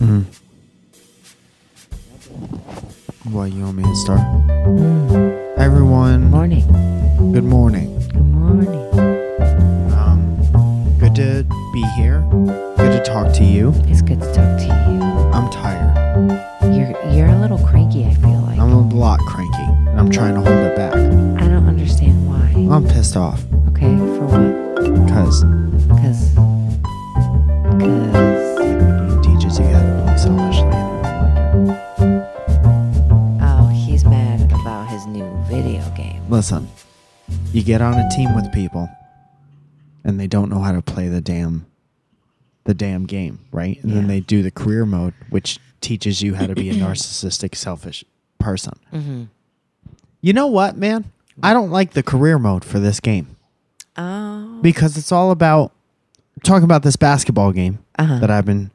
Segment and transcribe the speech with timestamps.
[0.00, 0.24] Mm.
[3.32, 4.20] What you want me to start?
[4.20, 5.58] Mm.
[5.58, 6.64] Everyone, Morning.
[7.32, 7.98] good morning.
[8.10, 8.78] Good morning.
[9.92, 11.42] Um, good to
[11.72, 12.20] be here.
[12.76, 13.72] Good to talk to you.
[13.88, 15.02] It's good to talk to you.
[15.34, 15.90] I'm tired.
[16.62, 16.70] you.
[16.78, 18.04] You're you're a little cranky.
[18.06, 18.60] I feel like.
[18.60, 20.94] I'm a lot cranky, and I'm trying to hold it back.
[20.94, 22.54] I don't understand why.
[22.72, 24.76] I'm pissed off Okay, for what?
[25.04, 25.42] because
[25.90, 26.34] Cause.
[27.80, 28.27] Cause.
[36.50, 36.66] Listen,
[37.52, 38.88] you get on a team with people,
[40.02, 41.66] and they don't know how to play the damn,
[42.64, 43.78] the damn game, right?
[43.84, 47.54] And then they do the career mode, which teaches you how to be a narcissistic,
[47.54, 48.02] selfish
[48.38, 48.72] person.
[48.94, 49.24] Mm-hmm.
[50.22, 51.12] You know what, man?
[51.42, 53.36] I don't like the career mode for this game
[53.98, 54.58] Oh.
[54.62, 55.72] because it's all about
[56.44, 58.20] talking about this basketball game Uh-huh.
[58.20, 58.70] that I've been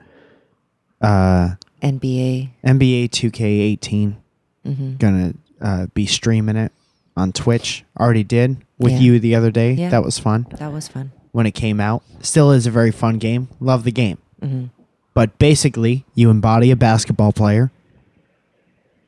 [1.02, 2.52] uh NBA.
[2.64, 4.16] NBA 2K18
[4.64, 4.96] Mm-hmm.
[4.98, 6.72] gonna uh, be streaming it
[7.16, 7.84] on Twitch.
[8.00, 9.00] Already did with Yeah.
[9.00, 9.74] you the other day.
[9.74, 9.90] Yeah.
[9.90, 11.12] That was fun That was fun.
[11.32, 12.04] when it came out.
[12.22, 13.48] Still is a very fun game.
[13.60, 14.18] Love the game.
[14.42, 14.66] Mm-hmm.
[15.14, 17.72] But basically, you embody a basketball player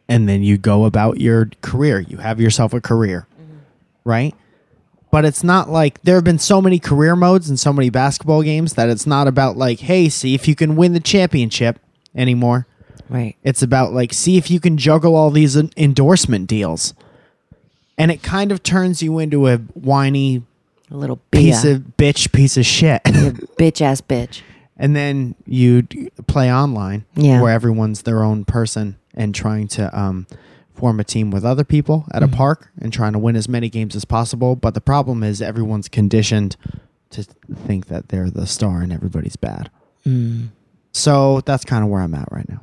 [0.07, 1.99] and then you go about your career.
[1.99, 3.27] You have yourself a career,
[4.03, 4.35] right?
[5.11, 8.43] But it's not like there have been so many career modes and so many basketball
[8.43, 11.79] games that it's not about like, hey, see if you can win the championship
[12.13, 12.67] anymore.
[13.09, 13.35] Right.
[13.43, 16.93] It's about like, see if you can juggle all these en- endorsement deals.
[17.97, 20.43] And it kind of turns you into a whiny
[20.91, 23.01] A little piece of bitch, piece of shit.
[23.03, 24.41] bitch ass bitch.
[24.77, 27.41] and then you d- play online Yeah.
[27.41, 30.27] where everyone's their own person and trying to um,
[30.73, 32.33] form a team with other people at a Mhm.
[32.33, 35.87] park and trying to win as many games as possible but the problem is everyone's
[35.87, 36.57] conditioned
[37.11, 39.69] to think that they're the star and everybody's bad
[40.05, 40.49] Mm.
[40.91, 42.59] so that's kind of where i'm at right now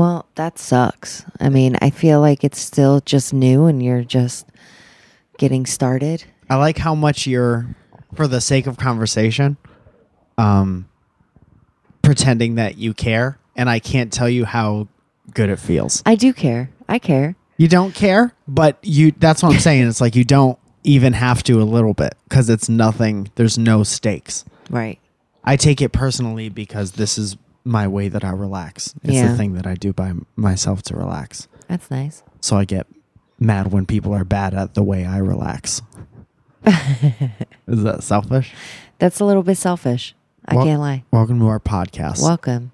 [0.00, 1.26] Well, that sucks.
[1.38, 4.46] I mean, I feel like it's still just new and you're just
[5.36, 6.24] getting started.
[6.48, 7.66] i like how much you're
[8.14, 9.58] for the sake of conversation
[10.38, 10.88] um
[12.00, 14.88] pretending that you care and i can't tell you how
[15.34, 16.70] good it feels I do care.
[16.88, 17.36] I care.
[17.58, 19.86] You don't care, but you that's what I'm saying.
[19.86, 23.30] It's like you don't even have to a little bit because it's nothing.
[23.34, 24.46] There's no stakes.
[24.70, 24.98] Right.
[25.44, 28.94] I take it personally because this is my way that I relax.
[29.02, 29.28] It's Yeah.
[29.32, 31.48] the thing that I do by myself to relax.
[31.68, 32.22] That's nice.
[32.40, 32.86] So I get
[33.38, 35.82] mad when people are bad at the way I relax.
[36.66, 38.54] is that selfish?
[38.98, 40.14] That's a little bit selfish.
[40.46, 41.04] I Well- can't lie.
[41.10, 42.22] Welcome to our podcast.
[42.22, 42.72] Welcome.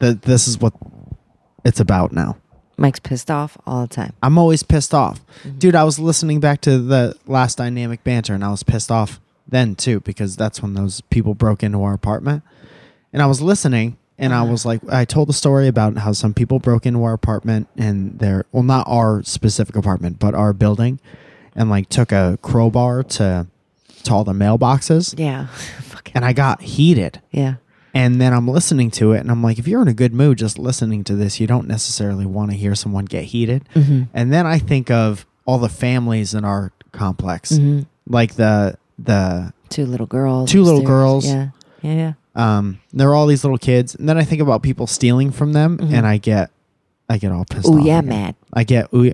[0.00, 0.74] Th- this is what
[1.64, 2.36] it's about now.
[2.78, 4.12] Mike's pissed off all the time.
[4.22, 5.20] I'm always pissed off.
[5.44, 5.58] Mm-hmm.
[5.58, 9.20] Dude, I was listening back to the last dynamic banter and I was pissed off
[9.46, 12.42] then too because that's when those people broke into our apartment.
[13.12, 14.50] And I was listening and I Uh-huh.
[14.52, 18.18] was like I told the story about how some people broke into our apartment and
[18.18, 20.98] their well not our specific apartment, but our building
[21.54, 23.46] and like took a crowbar to
[24.04, 25.46] to all the mailboxes Yeah.
[25.92, 26.12] Fucking.
[26.16, 27.20] and I got heated.
[27.30, 27.54] Yeah.
[27.94, 30.38] And then I'm listening to it and I'm like if you're in a good mood
[30.38, 33.68] just listening to this, you don't necessarily want to hear someone get heated.
[33.74, 34.04] Mm-hmm.
[34.14, 37.86] And then I think of all the families in our complex, Mhm.
[38.08, 40.50] like the the Two little girls.
[40.50, 41.26] Two little girls.
[41.26, 41.48] Yeah.
[41.82, 41.94] Yeah.
[41.94, 42.12] Yeah.
[42.34, 42.78] Um.
[42.92, 45.78] There are all these little kids, and then I think about people stealing from them,
[45.78, 45.92] Mhm.
[45.92, 46.50] and I get
[47.08, 47.84] I get all pissed Oh off.
[47.84, 48.08] yeah, again.
[48.08, 48.34] mad.
[48.52, 49.12] I get ooh yeah,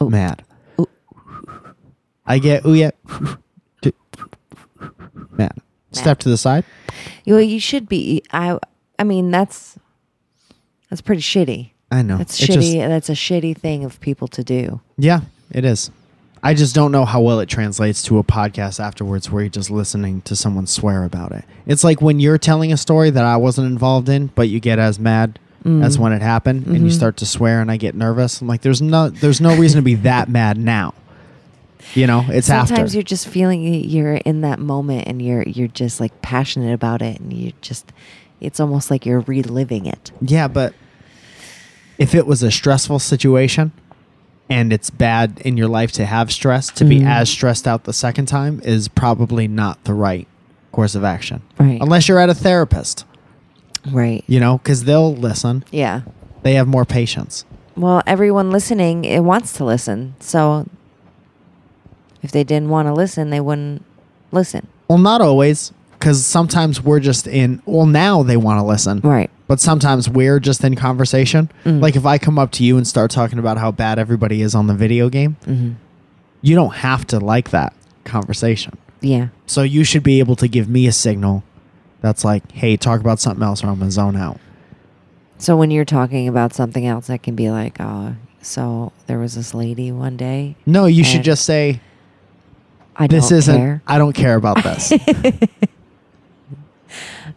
[0.00, 0.08] Oh.
[0.10, 0.42] mad.
[0.80, 0.88] Ooh.
[2.26, 2.90] I get ooh yeah,
[5.36, 5.52] mad.
[5.92, 6.64] Step to the side.
[7.26, 8.22] Well, you should be.
[8.32, 8.58] I.
[8.98, 9.78] I mean, that's
[10.90, 11.70] that's pretty shitty.
[11.90, 12.18] I know.
[12.18, 12.54] That's It shitty.
[12.54, 14.80] just- that's a shitty thing of people to do.
[14.98, 15.20] yeah,
[15.50, 15.90] it is.
[16.42, 19.70] I just don't know how well it translates to a podcast afterwards where you're just
[19.70, 21.44] listening to someone swear about it.
[21.66, 24.78] It's like when you're telling a story that I wasn't involved in, but you get
[24.78, 25.98] as mad as Mm.
[26.00, 26.92] when it happened and you Mhm.
[26.94, 28.40] start to swear and I get nervous.
[28.40, 30.94] I'm like, there's no there's no reason to be that mad now.
[31.94, 32.94] You know, it's Sometimes after.
[32.94, 37.18] you're just feeling you're in that moment and you're you're just like passionate about it
[37.20, 37.92] and you just
[38.40, 40.12] it's almost like you're reliving it.
[40.22, 40.74] Yeah, but
[41.98, 43.72] if it was a stressful situation
[44.50, 47.06] and it's bad in your life to have stress, to be Mhm.
[47.06, 50.26] as stressed out the second time is probably not the right
[50.72, 51.42] course of action.
[51.58, 51.78] Right.
[51.80, 53.04] Unless you're at a therapist,
[53.92, 54.24] Right.
[54.26, 55.64] you know, because they'll listen.
[55.70, 56.02] Yeah.
[56.42, 57.44] They have more patience.
[57.76, 60.14] Well, everyone listening it wants to listen.
[60.20, 60.66] So
[62.22, 63.82] if they didn't want to listen, they wouldn't
[64.32, 64.66] listen.
[64.88, 67.60] Well, not always, because sometimes we're just in.
[67.66, 69.30] Well, now they want to listen, Right.
[69.46, 71.50] but sometimes we're just in conversation.
[71.64, 71.80] Mm.
[71.82, 74.54] Like if I come up to you and start talking about how bad everybody is
[74.54, 75.72] on the video game, hmm
[76.40, 77.72] you don't have to like that
[78.04, 78.78] conversation.
[79.00, 79.28] Yeah.
[79.46, 81.42] So you should be able to give me a signal
[82.00, 84.38] that's like, hey, talk about something else or I'm gonna zone out.
[85.38, 89.34] So when you're talking about something else, that can be like, oh, so there was
[89.34, 90.54] this lady one day.
[90.64, 91.80] No, you should just say
[92.94, 93.56] I this don't isn't.
[93.56, 93.82] care.
[93.88, 94.92] I don't care about this.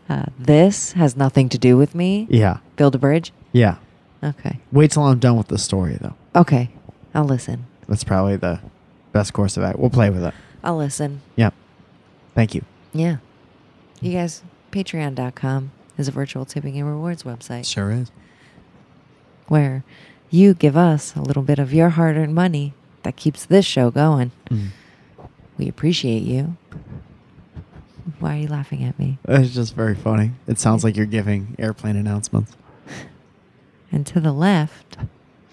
[0.09, 2.27] Uh, this has nothing to do with me.
[2.30, 3.31] yeah, Build a bridge.
[3.53, 3.77] yeah.
[4.24, 4.59] Okay.
[4.71, 6.13] Wait till I'm done with the story, though.
[6.36, 6.69] Okay.
[7.15, 7.65] I'll listen.
[7.88, 8.59] That's probably the
[9.13, 9.81] best course of action.
[9.81, 10.33] We'll play with it.
[10.63, 11.21] I'll listen.
[11.38, 11.56] Yep.
[12.36, 12.63] Thank you.
[12.94, 13.18] Yeah.
[14.00, 18.12] You guys, patreon.com is a virtual tipping and rewards website Sure is.
[19.48, 19.83] where
[20.30, 23.89] you give us a little bit of your hard earned money that keeps this show
[23.89, 24.31] going.
[24.51, 24.68] Mm.
[25.57, 26.57] We appreciate you.
[28.19, 29.18] Why are you laughing at me?
[29.27, 30.31] It's just very funny.
[30.48, 32.56] It sounds like you're giving airplane announcements.
[33.92, 34.98] And to the left,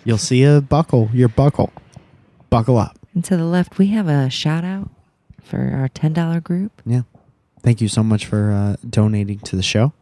[0.04, 1.10] You'll see a buckle.
[1.12, 1.72] Your buckle.
[2.50, 2.98] Buckle up.
[3.14, 4.88] and to the left, we have a shout out
[5.42, 6.80] for our $10 group.
[6.86, 7.02] Yeah.
[7.62, 9.92] Thank you so much for uh, donating to the show.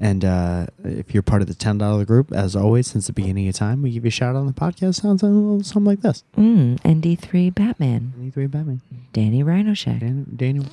[0.00, 3.46] And uh, if you're part of the ten dollar group, as always, since the beginning
[3.48, 5.00] of time, we give you a shout out on the podcast.
[5.00, 6.24] Sounds a little something like this.
[6.36, 8.80] Mm, ND3 Batman, ND3 Batman.
[9.12, 10.64] Danny Rhinoshek, Daniel, Daniel.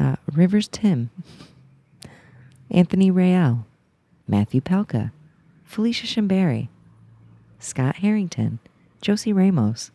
[0.00, 1.10] Uh, Rivers Tim,
[2.70, 3.66] Anthony Real,
[4.26, 5.12] Matthew Pelka,
[5.64, 6.68] Felicia Shimberry,
[7.58, 8.58] Scott Harrington,
[9.00, 9.90] Josie Ramos,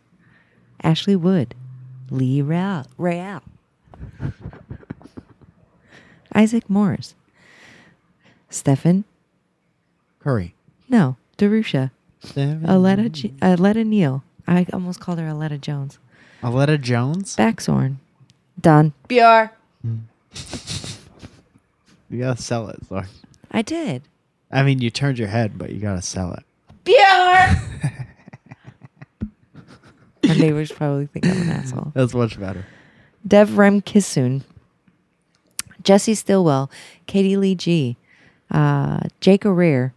[0.83, 1.55] Ashley Wood,
[2.09, 3.41] Lee Real, Real.
[6.33, 7.15] Isaac Morris,
[8.49, 9.03] Stefan,
[10.19, 10.53] Curry.
[10.87, 11.91] no, Darusha,
[12.35, 14.23] Aletta, G- Aletta Neal.
[14.47, 15.99] I almost called her Aletta Jones.
[16.43, 17.35] Aletta Jones.
[17.35, 17.97] Baxorn,
[18.59, 18.93] Don.
[19.07, 19.51] Bjor.
[19.83, 19.99] You
[22.19, 23.07] gotta sell it, Sorry.
[23.51, 24.03] I did.
[24.51, 26.43] I mean, you turned your head, but you gotta sell it.
[26.85, 27.61] Bjor.
[30.23, 31.91] My neighbors probably think I'm an asshole.
[31.95, 32.65] That's much better.
[33.27, 34.43] Dev Rem Kisun,
[35.83, 36.69] Jesse Stillwell,
[37.07, 37.97] Katie Lee G,
[38.51, 39.93] uh, Jake O'Rear,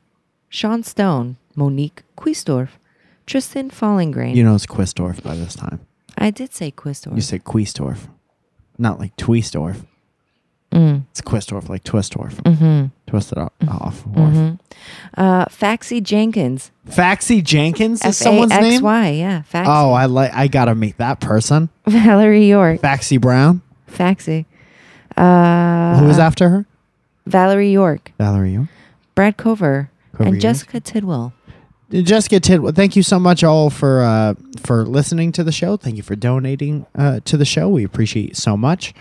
[0.49, 2.71] Sean Stone, Monique Quistorf,
[3.27, 4.35] Tristan Fallingrain.
[4.35, 5.81] You know it's Quistorf by this time.
[6.17, 7.15] I did say Quistorf.
[7.15, 8.09] You said Quistorf,
[8.83, 9.87] not like Tweestorf.
[10.73, 11.05] Mm.
[11.11, 12.33] It's Quistorf, like Twistorf.
[12.43, 12.87] Mm-hmm.
[13.07, 13.53] Twisted off.
[13.69, 14.55] off Mm-hmm.
[15.17, 16.71] Uh, Faxi Jenkins.
[16.89, 18.83] Faxi Jenkins is F A someone's name.
[18.83, 19.09] Y.
[19.11, 19.43] Yeah.
[19.53, 19.67] Faxi.
[19.67, 20.33] Oh, I like.
[20.33, 21.69] I gotta meet that person.
[21.87, 22.81] Valerie York.
[22.81, 23.61] Faxi Brown.
[23.91, 24.47] Faxi.
[25.15, 26.67] Uh, Who is after her?
[27.27, 28.13] Valerie York.
[28.19, 28.55] Valerie.
[28.55, 28.69] York.
[29.15, 29.91] Brad Cover.
[30.13, 30.43] Cover and York.
[30.43, 31.35] Jessica Tidwell.
[31.93, 35.77] Jessica Tidwell, thank you so much all for uh, for listening to the show.
[35.77, 37.69] Thank you for donating uh, to the show.
[37.69, 38.95] We appreciate you so much.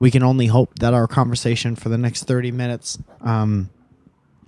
[0.00, 3.70] We can only hope that our conversation for the next thirty minutes um,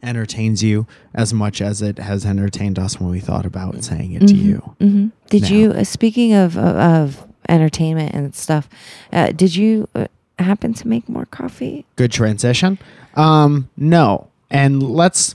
[0.03, 4.27] entertains you as much as it has entertained us when we thought about saying it
[4.29, 4.57] to you.
[4.81, 5.49] hmm Did Now.
[5.49, 8.69] you, uh, speaking of, of, of entertainment and stuff,
[9.13, 10.07] uh, did you uh,
[10.39, 11.87] happen to make more coffee?
[11.97, 12.79] Good transition.
[13.15, 15.35] Um, no, and let's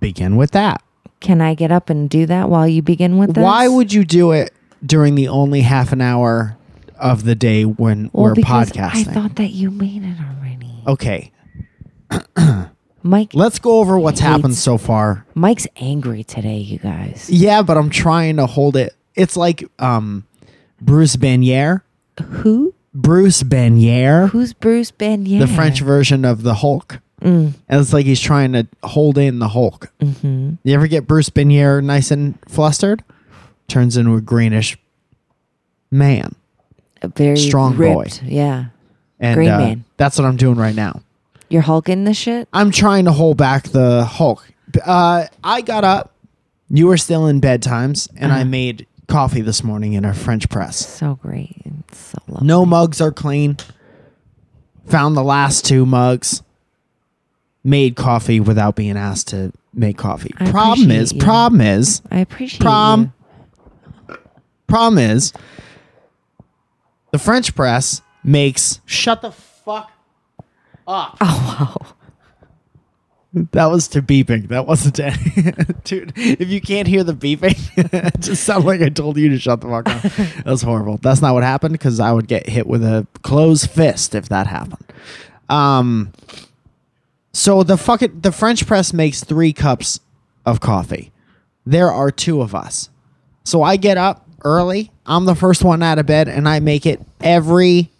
[0.00, 0.82] begin with that.
[1.20, 3.42] Can I get up and do that while you begin with this?
[3.42, 4.52] Why would you do it
[4.84, 6.56] during the only half an hour
[6.98, 9.08] of the day when well, we're because podcasting?
[9.08, 10.82] I thought that you made it already.
[10.86, 11.32] okay,
[13.02, 15.24] Mike, let's go over what's happened so far.
[15.34, 17.28] Mike's angry today, you guys.
[17.30, 18.94] Yeah, but I'm trying to hold it.
[19.14, 20.26] It's like um,
[20.80, 21.82] Bruce Benier.
[22.20, 22.74] Who?
[22.94, 25.38] Bruce Benier, Who's Bruce Benier?
[25.38, 27.00] the French version of the Hulk.
[27.26, 27.54] Mm.
[27.68, 29.90] And it's like he's trying to hold in the Hulk.
[30.00, 33.02] hmm You ever get Bruce Benier nice and flustered?
[33.68, 34.78] Turns into a greenish
[35.90, 36.34] man.
[37.02, 38.06] A very Strong boy.
[38.22, 38.66] Yeah.
[39.18, 39.84] And Green uh, man.
[39.96, 41.00] that's what I'm doing right now.
[41.48, 42.48] You're hulking this shit?
[42.52, 44.46] I'm trying to hold back the Hulk.
[44.84, 46.12] Uh, I got up.
[46.68, 48.44] You were still in bed times, and I Uh-huh.
[48.46, 50.76] made coffee this morning in a French press.
[50.84, 51.56] So great.
[51.64, 52.46] It's so lovely.
[52.46, 53.56] No mugs are clean.
[54.86, 56.42] Found the last two mugs.
[57.66, 60.32] Made coffee without being asked to make coffee.
[60.38, 61.20] I problem is, you.
[61.20, 63.12] problem is, I appreciate prom.
[64.08, 64.16] you.
[64.68, 65.32] problem is,
[67.10, 68.80] the French press makes.
[68.86, 69.90] Shut the fuck
[70.86, 71.16] up.
[71.20, 71.96] Oh, wow.
[73.50, 74.48] That was to beeping.
[74.48, 75.52] That wasn't to any.
[75.84, 79.38] Dude, if you can't hear the beeping, it just sounded like I told you to
[79.40, 80.02] shut the fuck up.
[80.44, 80.98] That was horrible.
[80.98, 84.46] That's not what happened because I would get hit with a closed fist if that
[84.46, 84.86] happened.
[85.48, 86.12] Um,
[87.36, 90.00] so the fucking the French press makes three cups
[90.46, 91.12] of coffee.
[91.66, 92.88] There are two of us.
[93.44, 94.90] So I get up early.
[95.04, 97.90] I'm the first one out of bed, and I make it every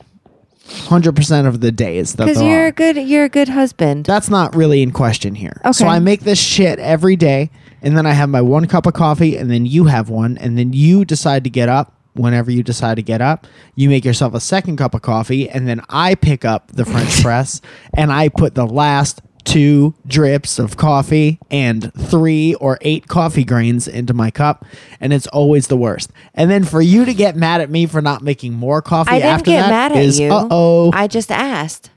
[0.67, 2.67] hundred percent of the days Because you're are.
[2.69, 4.07] a good you're a good husband.
[4.07, 5.61] That's not really in question here.
[5.65, 5.73] Okay.
[5.73, 7.51] So I make this shit every day,
[7.83, 10.57] and then I have my one cup of coffee, and then you have one, and
[10.57, 11.93] then you decide to get up.
[12.19, 15.69] Whenever you decide to get up, you make yourself a second cup of coffee, and
[15.69, 17.61] then I pick up the French press
[17.95, 23.87] and I put the last two drips of coffee and three or eight coffee grains
[23.87, 24.65] into my cup,
[25.01, 26.11] and it's always the worst.
[26.35, 29.19] And then for you to get mad at me for not making more coffee I
[29.19, 30.33] didn't after get that mad at is, you.
[30.33, 31.91] uh-oh, I just asked.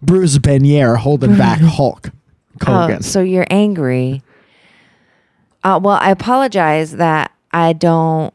[0.00, 2.10] Bruce Benier holding back Hulk
[2.62, 2.98] Hogan.
[2.98, 4.22] Oh, so you're angry.
[5.62, 8.32] Uh, well, I apologize that I don't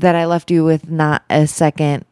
[0.00, 2.04] that I left you with not a second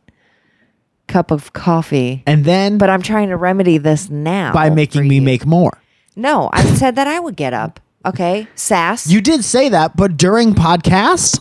[1.09, 2.23] cup of coffee.
[2.27, 5.23] and then But I'm trying to remedy this now by making me you.
[5.23, 5.79] make more.
[6.17, 7.79] No, I said that I would get up.
[8.05, 9.07] Okay, sass.
[9.09, 11.41] You did say that, but during podcast,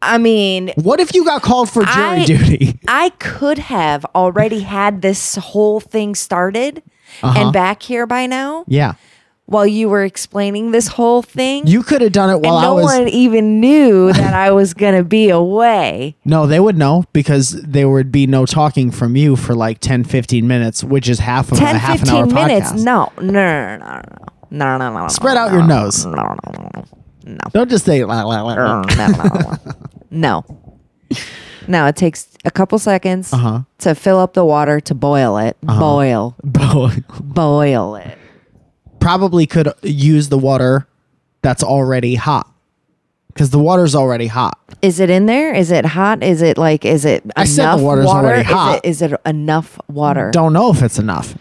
[0.00, 2.80] I mean, what if you got called for jury I- duty?
[2.88, 6.82] I could have already had this whole thing started
[7.22, 7.38] Uh-huh.
[7.40, 8.94] and back here by now Yeah.
[9.48, 11.66] While you were explaining this whole thing.
[11.66, 14.34] You could have done it while and no I was No one even knew that
[14.34, 16.16] I was going to be away.
[16.24, 20.04] No, they would know because there would be no talking from you for like 10,
[20.04, 22.72] 15 minutes, which is half of 10, a half an hour minutes.
[22.72, 22.84] podcast.
[22.84, 24.02] No, no, no, no, no.
[24.50, 25.08] No, no, no, no.
[25.08, 26.04] Spread no, out your nose.
[26.04, 26.84] No, no, no, no.
[27.24, 27.38] No.
[27.52, 28.82] Don't just say la, la, la, la.
[28.82, 29.06] No, no,
[30.10, 30.44] no, no.
[31.66, 33.60] No, it takes a couple seconds Uh-huh.
[33.78, 35.56] to fill up the water to boil it.
[35.62, 36.34] Boil.
[36.42, 36.90] Bo-
[37.20, 38.16] Boil it.
[39.08, 40.86] Probably could use the water
[41.40, 42.46] that's already hot
[43.28, 44.58] because the water's already hot.
[44.82, 45.54] Is it in there?
[45.54, 46.22] Is it hot?
[46.22, 48.26] Is it like, is it I enough said the water's water?
[48.28, 48.76] already Is hot.
[48.76, 50.30] it- Is it, enough water?
[50.30, 51.38] Don't know if it's enough.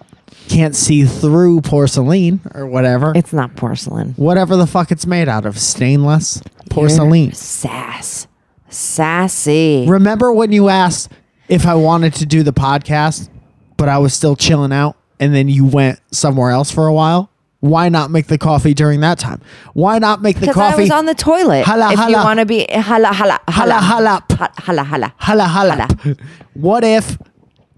[0.47, 3.11] Can't see through porcelain or whatever.
[3.17, 4.13] It's not porcelain.
[4.15, 5.59] whatever the fuck it's made out of.
[5.59, 7.25] Stainless porcelain.
[7.25, 8.27] You're Sass.
[8.69, 9.85] Sassy.
[9.89, 11.11] Remember when you asked
[11.49, 13.27] if I wanted to do the podcast,
[13.75, 17.29] but I was still chilling out, and then you went somewhere else for a while?
[17.59, 19.41] Why not make the coffee during that time?
[19.73, 20.57] Why not make the coffee?
[20.59, 20.79] Because?
[20.79, 21.65] I was on the toilet.
[21.65, 24.23] Hala, if you want to be hala hala Hala, hala.
[24.31, 25.13] Ha- hala hala.
[25.17, 25.87] Hala hala.
[26.53, 27.17] What if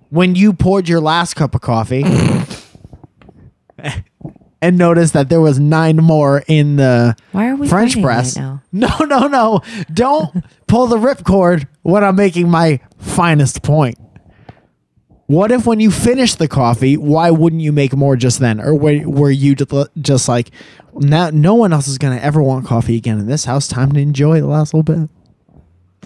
[0.10, 2.04] when you poured your last cup of coffee
[4.62, 8.38] and noticed that there was nine more in the Why are we French press?
[8.38, 8.60] right?
[8.72, 9.62] No, no, no.
[9.94, 13.98] Don't pull the ripcord when I'm making my finest point.
[15.30, 18.60] What if when you finish the coffee, why wouldn't you make more just then?
[18.60, 20.50] Or were, were you just like,
[20.96, 23.68] now no one else is going to ever want coffee again in this house.
[23.68, 25.08] Time to enjoy the last little bit.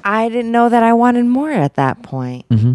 [0.03, 2.50] I didn't know that I wanted more at that point.
[2.50, 2.74] Because Mm-hmm.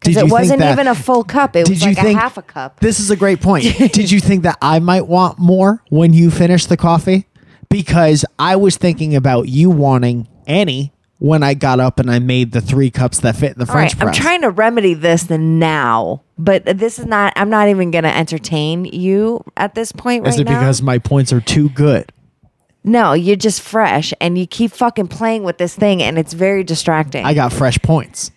[0.00, 1.54] Did you it wasn't that- even a full cup.
[1.54, 2.80] It was you like think a half a cup.
[2.80, 3.64] This is a great point.
[3.92, 7.28] Did you think that I might want more when you finish the coffee?
[7.68, 12.52] Because I was thinking about you wanting any when I got up and I made
[12.52, 15.24] the three cups that fit in the All right, French I'm trying to remedy this
[15.24, 17.32] the now, but this is not.
[17.36, 20.60] I'm not even going to entertain you at this point Is right it now.
[20.60, 22.12] because my points are too good?
[22.84, 26.64] no, you're just fresh, and you keep fucking playing with this thing, and it's very
[26.64, 27.24] distracting.
[27.26, 28.30] I got fresh points.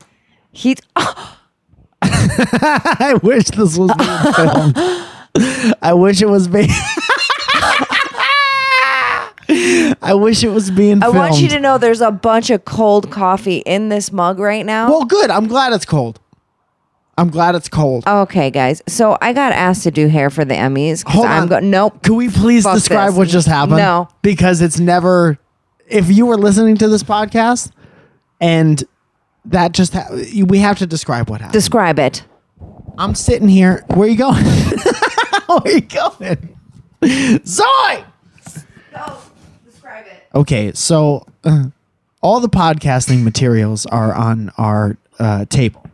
[0.51, 0.75] he,
[2.01, 5.77] I wish this was being filmed.
[5.81, 6.67] I wish it was being.
[10.01, 11.17] I wish it was being I filmed.
[11.17, 14.89] want you to know there's a bunch of cold coffee in this mug right now.
[14.89, 15.29] Well, good.
[15.29, 16.19] I'm glad it's cold.
[17.17, 18.03] I'm glad it's cold.
[18.07, 18.81] okay, guys.
[18.87, 21.07] So I got asked to do hair for the Emmys.
[21.07, 21.47] Hold I'm on.
[21.49, 22.01] go- nope.
[22.03, 23.17] Can we please Fuck describe this.
[23.17, 23.77] what just happened?
[23.77, 24.07] No.
[24.23, 25.37] Because it's never.
[25.87, 27.71] If you were listening to this podcast
[28.39, 28.83] and
[29.45, 29.93] that just.
[29.93, 30.07] Ha-
[30.47, 31.53] we have to describe what happened.
[31.53, 32.23] Describe it.
[32.97, 33.83] I'm sitting here.
[33.87, 34.43] Where are you going?
[34.45, 36.57] Where are you going?
[37.45, 37.65] Zoe!
[37.65, 38.03] No,
[38.45, 39.30] describe it.
[40.33, 41.65] Okay, so uh,
[42.21, 45.85] all the podcasting materials are on our uh, table.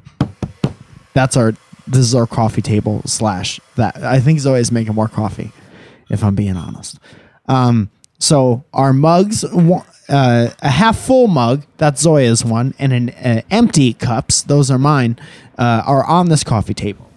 [1.14, 1.54] That's our.
[1.88, 3.96] This is our coffee table slash that.
[4.04, 5.52] I think Zoe is making more coffee,
[6.10, 7.00] if I'm being honest.
[7.48, 7.90] Um,
[8.20, 13.94] so our mugs, uh, a half full mug, that's Zoya's one, and an uh, empty
[13.94, 15.18] cups, those are mine,
[15.58, 17.10] uh, are on this coffee table.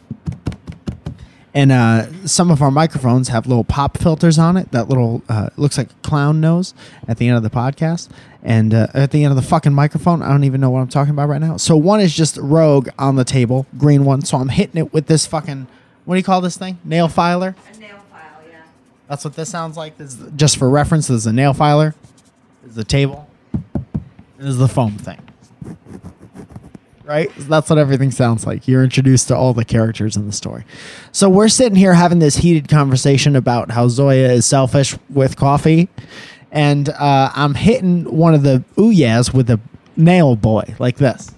[1.52, 4.70] And uh, some of our microphones have little pop filters on it.
[4.70, 6.74] That little uh, looks like a clown nose
[7.08, 8.08] at the end of the podcast,
[8.42, 10.22] and uh, at the end of the fucking microphone.
[10.22, 11.56] I don't even know what I'm talking about right now.
[11.56, 14.22] So one is just Rogue on the table, green one.
[14.22, 15.66] So I'm hitting it with this fucking
[16.04, 16.78] what do you call this thing?
[16.84, 17.54] Nail filer.
[17.72, 18.62] A nail file, yeah.
[19.08, 19.96] That's what this sounds like.
[19.96, 21.94] This is, just for reference, this is a nail filer.
[22.62, 23.28] This is the table.
[24.36, 25.20] This is the foam thing.
[27.10, 27.28] Right?
[27.36, 28.68] That's what everything sounds like.
[28.68, 30.64] You're introduced to all the characters in the story.
[31.10, 35.88] So we're sitting here having this heated conversation about how Zoya is selfish with coffee.
[36.52, 39.58] And uh, I'm hitting one of the Uyas with a
[39.96, 41.34] nail boy like this.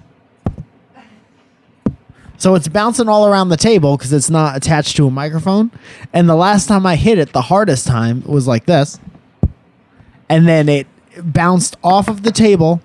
[2.36, 5.70] So it's bouncing all around the table because it's not attached to a microphone.
[6.12, 9.00] And the last time I hit it, the hardest time was like this.
[10.28, 10.86] And then it
[11.22, 12.82] bounced off of the table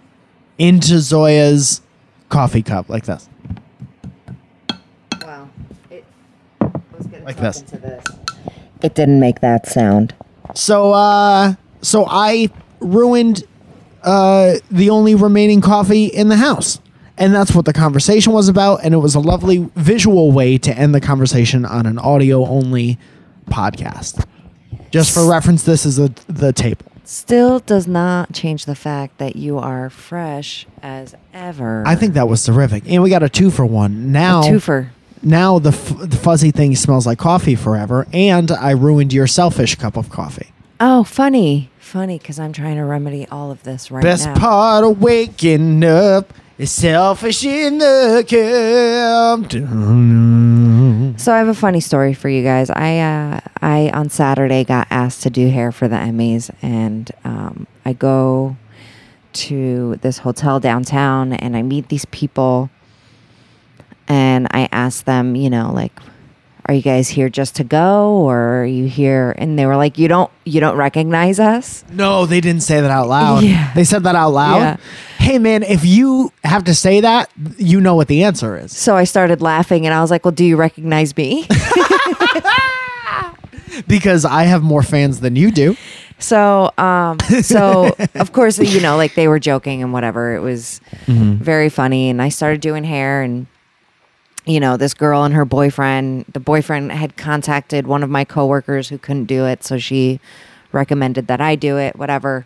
[0.58, 1.82] into Zoya's
[2.30, 3.30] coffee cup like this.
[5.22, 5.50] Wow.
[5.90, 6.06] It,
[6.62, 7.62] I was gonna Like this.
[7.62, 8.06] Into this.
[8.82, 10.14] It didn't make that sound.
[10.56, 13.44] So uh so I ruined
[14.04, 16.80] uh the only remaining coffee in the house.
[17.20, 20.78] And that's what the conversation was about and it was a lovely visual way to
[20.78, 23.00] end the conversation on an audio only
[23.50, 24.26] podcast.
[24.92, 26.86] Just for reference this is the the table.
[27.10, 31.82] Still does not change the fact that you are fresh as ever.
[31.88, 32.84] I think that was terrific.
[32.86, 34.12] And we got a 2 for 1.
[34.12, 34.90] Now twofer.
[35.24, 39.76] now the, f- the fuzzy thing smells like coffee forever and I ruined your selfish
[39.76, 40.48] cup of coffee.
[40.82, 44.34] Oh, funny, funny, because I'm trying to remedy all of this right Best now.
[44.34, 49.52] Best part of waking up is selfish in the camp.
[51.20, 52.70] So I have a funny story for you guys.
[52.70, 57.68] I uh, I on Saturday got asked to do hair for the Emmys, and um,
[57.86, 58.56] I go
[59.34, 62.70] to this hotel downtown, and I meet these people,
[64.08, 65.94] and I ask them, you know, like,
[66.68, 69.34] are you guys here just to go, or are you here?
[69.38, 71.84] And they were like, you don't you don't recognize us.
[71.92, 73.44] No, they didn't say that out loud.
[73.44, 73.74] Yeah.
[73.74, 74.58] They said that out loud.
[74.58, 74.78] Yeah.
[75.18, 78.76] Hey, man, if you have to say that, you know what the answer is.
[78.76, 81.48] So I started laughing, and I was like, well, do you recognize me?
[83.88, 85.76] Because I have more fans than you do.
[86.18, 90.36] So, um, so of course, you know, like they were joking and whatever.
[90.36, 93.46] It was very funny, and I started doing hair, and
[94.48, 96.26] you know, this girl and her boyfriend.
[96.32, 100.20] The boyfriend had contacted one of my coworkers who couldn't do it, so she
[100.72, 101.96] recommended that I do it.
[101.96, 102.46] Whatever.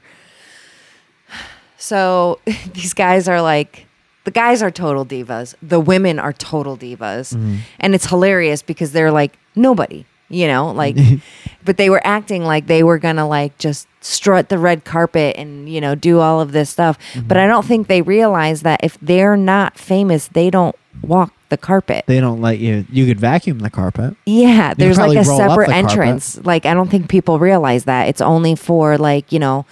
[1.77, 2.39] So
[2.73, 3.87] these guys are like.
[4.23, 5.55] The guys are total divas.
[5.63, 7.33] The women are total divas.
[7.33, 7.55] Mm-hmm.
[7.79, 10.95] And it's hilarious because they're like nobody, you know, like
[11.65, 15.69] but they were acting like they were gonna like just strut the red carpet and
[15.69, 17.37] you know do all of this stuff but mm-hmm.
[17.37, 22.03] i don't think they realize that if they're not famous they don't walk the carpet
[22.07, 22.85] They don't let you.
[22.91, 24.15] You could vacuum the carpet.
[24.25, 25.91] yeah there's like a separate the carpet.
[25.91, 29.65] entrance like i don't think people realize that it's only for like you know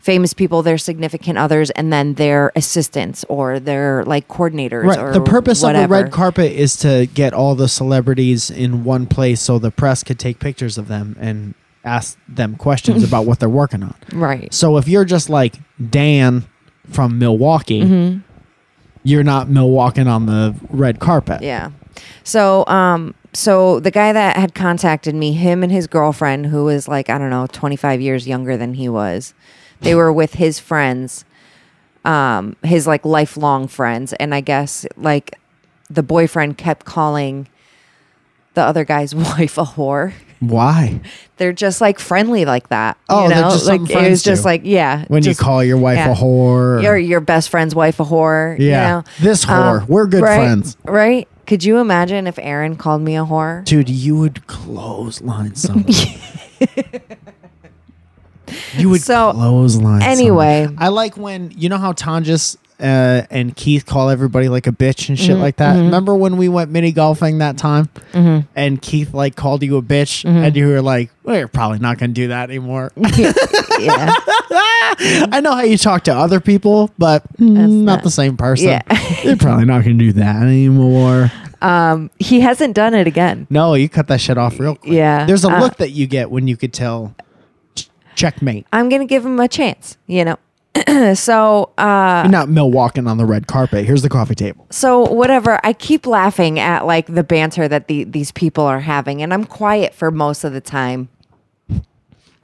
[0.00, 5.12] famous people their significant others and then their assistants or their like coordinators Right.
[5.12, 5.84] The purpose whatever.
[5.84, 9.70] of the red carpet is to get all the celebrities in one place so the
[9.70, 13.94] press could take pictures of them and ask them questions about what they're working on.
[14.12, 15.54] right So if you're just like
[15.90, 16.44] Dan
[16.90, 18.18] from Milwaukee, Mm-hmm.
[19.04, 21.42] You're not Milwaukee on the red carpet.
[21.42, 21.70] Yeah.
[22.24, 26.88] So, um, so the guy that had contacted me, him and his girlfriend, who was
[26.88, 29.34] like, I don't know, 25 years younger than he was,
[29.80, 31.24] they were with his friends,
[32.04, 34.12] um, his like lifelong friends.
[34.14, 35.38] And I guess like
[35.90, 37.48] the boyfriend kept calling
[38.54, 40.12] the other guy's wife a whore.
[40.42, 41.00] Why?
[41.36, 42.98] They're just like friendly like that.
[43.08, 43.50] Oh, you they're know?
[43.50, 44.46] just like something it was just do.
[44.48, 45.04] like, yeah.
[45.08, 46.12] When just- you call your wife yeah.
[46.12, 46.78] a whore.
[46.78, 48.58] or- your your best friend's wife a whore.
[48.58, 48.88] you Yeah.
[48.90, 49.04] know?
[49.20, 49.82] This whore.
[49.82, 50.76] Um, We're good right, friends.
[50.84, 51.28] Right?
[51.46, 53.64] Could you imagine if Aaron called me a whore?
[53.64, 55.86] Dude, you would clothesline someone.
[58.76, 60.02] you would So, clothesline someone.
[60.02, 60.68] anyway.
[60.78, 65.08] I like when, you know how Tonjas uh, and Keith call everybody like a bitch
[65.08, 65.76] and Mm-hmm, shit like that?
[65.76, 67.86] Remember when we went mini golfing that time?
[68.12, 68.46] Mm-hmm.
[68.56, 71.98] And Keith like called you a bitch and you were like, well, you're probably not
[71.98, 72.90] going to do that anymore.
[72.96, 74.12] yeah.
[75.30, 78.68] I know how you talk to other people, but not, not- the same person.
[78.68, 78.82] Yeah.
[79.22, 81.30] You're probably not going to do that anymore.
[81.60, 83.46] Um, he hasn't done it again.
[83.48, 84.92] No, you cut that shit off real quick.
[84.92, 85.24] Yeah.
[85.26, 87.14] There's a Uh, look that you get when you could tell
[88.16, 88.66] checkmate.
[88.72, 89.96] I'm gonna give him a chance.
[90.06, 90.36] You know.
[91.14, 93.84] so uh You're not Milwaukee on the red carpet.
[93.84, 94.66] Here's the coffee table.
[94.70, 99.22] so whatever i keep laughing at like the banter that the, these people are having
[99.22, 101.08] and i'm quiet for most of the time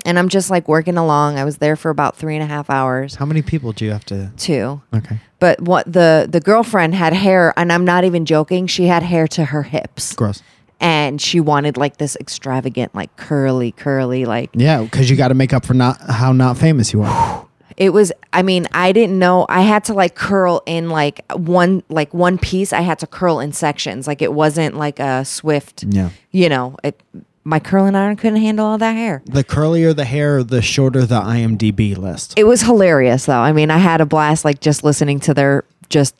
[0.04, 2.68] and i'm just like working along i was there for about three and a half
[2.70, 4.30] hours How many people do you have to?
[4.36, 5.18] too Okay.
[5.38, 9.26] but what the the girlfriend had hair and i'm not even joking she had hair
[9.28, 10.42] to her hips Gross.
[10.80, 15.34] and she wanted like this extravagant like curly curly like Yeah, because you got to
[15.34, 17.44] make up for not how not famous you are.
[17.78, 21.82] it was i mean i didn't know i had to like curl in like one
[21.88, 25.84] like one piece i had to curl in sections like it wasn't like a swift
[25.88, 26.10] Yeah.
[26.32, 27.00] you know it
[27.44, 31.20] my curling iron couldn't handle all that hair The curlier the hair, the shorter the
[31.20, 32.34] IMDb list.
[32.36, 35.64] it was hilarious though i mean i had a blast like just listening to their
[35.88, 36.14] just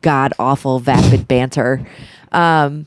[0.00, 1.84] god awful vapid banter
[2.30, 2.86] um,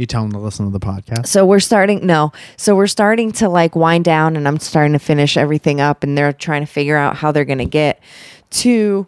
[0.00, 1.26] You tell them to listen to the podcast.
[1.26, 4.98] so we're starting no so we're starting to like wind down and i'm starting to
[4.98, 8.00] finish everything up and they're trying to figure out how they're going to get
[8.50, 9.06] to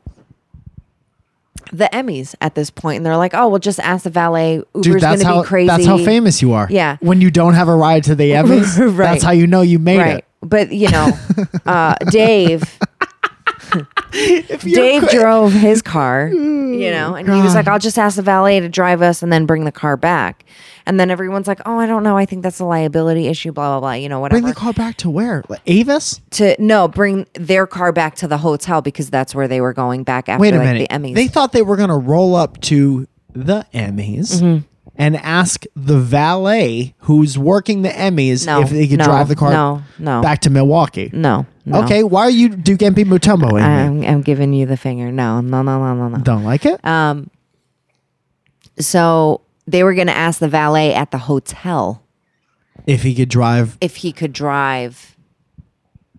[1.72, 4.83] the emmys at this point and they're like oh we'll just ask the valet uber's
[4.83, 6.66] Dude, that's to how be crazy that's how famous you are.
[6.70, 6.96] Yeah.
[7.00, 9.12] When you don't have a ride to the Emmys, Right.
[9.12, 10.24] that's how you know you made right it.
[10.42, 11.11] but you know
[11.66, 12.78] uh dave
[14.12, 18.16] If Dave cra- drove his car, you know, and he was like, I'll just ask
[18.16, 20.44] the valet to drive us and then bring the car back.
[20.87, 22.16] And then everyone's like, "Oh, I don't know.
[22.16, 23.92] I think that's a liability issue." Blah blah blah.
[23.92, 24.40] You know, whatever.
[24.40, 25.45] Bring the car back to where?
[25.49, 26.21] Like Avis?
[26.33, 30.03] to no, bring their car back to the hotel because that's where they were going
[30.05, 30.88] back after Wait a like minute.
[30.90, 31.14] the Emmys.
[31.14, 34.66] They thought they were going to roll up to the Emmys Mm-hmm.
[34.97, 39.37] and ask the valet who's working the Emmys No, if they could no, drive the
[39.37, 40.21] car no, no.
[40.21, 41.09] back to Milwaukee.
[41.12, 41.83] no, no.
[41.85, 43.62] Okay, why are you Dikembe Mutombo in?
[43.64, 45.11] I'm, I'm giving you the finger.
[45.12, 46.18] No, no, no, no, no, no.
[46.18, 46.85] Don't like it?
[46.85, 47.31] Um,
[48.79, 52.03] so they were going to ask the valet at the hotel
[52.87, 55.16] if he could drive if he could drive